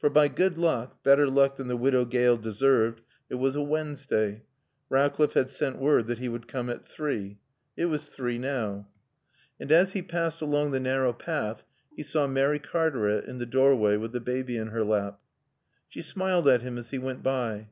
For 0.00 0.10
by 0.10 0.26
good 0.26 0.58
luck 0.58 1.00
better 1.04 1.28
luck 1.28 1.54
than 1.54 1.68
the 1.68 1.76
Widow 1.76 2.04
Gale 2.04 2.36
deserved 2.36 3.02
it 3.28 3.36
was 3.36 3.54
a 3.54 3.62
Wednesday. 3.62 4.42
Rowcliffe 4.88 5.34
had 5.34 5.48
sent 5.48 5.78
word 5.78 6.08
that 6.08 6.18
he 6.18 6.28
would 6.28 6.48
come 6.48 6.68
at 6.68 6.84
three. 6.88 7.38
It 7.76 7.84
was 7.84 8.06
three 8.06 8.36
now. 8.36 8.88
And 9.60 9.70
as 9.70 9.92
he 9.92 10.02
passed 10.02 10.40
along 10.42 10.72
the 10.72 10.80
narrow 10.80 11.12
path 11.12 11.62
he 11.96 12.02
saw 12.02 12.26
Mary 12.26 12.58
Cartaret 12.58 13.28
in 13.28 13.38
the 13.38 13.46
doorway 13.46 13.96
with 13.96 14.10
the 14.10 14.18
baby 14.18 14.56
in 14.56 14.70
her 14.70 14.82
lap. 14.82 15.20
She 15.86 16.02
smiled 16.02 16.48
at 16.48 16.62
him 16.62 16.76
as 16.76 16.90
he 16.90 16.98
went 16.98 17.22
by. 17.22 17.68